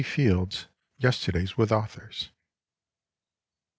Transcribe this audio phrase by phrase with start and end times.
[0.03, 0.65] Fields's
[0.97, 2.31] Yesterdays with Authors.